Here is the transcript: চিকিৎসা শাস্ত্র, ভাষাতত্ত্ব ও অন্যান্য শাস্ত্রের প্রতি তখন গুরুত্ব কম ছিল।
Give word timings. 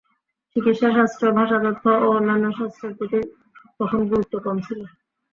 চিকিৎসা 0.55 0.89
শাস্ত্র, 0.93 1.23
ভাষাতত্ত্ব 1.33 1.85
ও 1.97 2.07
অন্যান্য 2.11 2.45
শাস্ত্রের 2.57 2.93
প্রতি 2.97 3.19
তখন 3.79 3.99
গুরুত্ব 4.09 4.33
কম 4.45 4.57
ছিল। 4.67 4.79